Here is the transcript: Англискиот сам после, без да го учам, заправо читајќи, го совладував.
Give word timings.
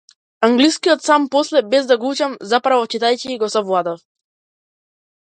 Англискиот 0.45 1.03
сам 1.07 1.27
после, 1.35 1.61
без 1.73 1.85
да 1.91 1.97
го 2.03 2.09
учам, 2.13 2.33
заправо 2.53 2.87
читајќи, 2.95 3.37
го 3.45 3.51
совладував. 3.57 4.01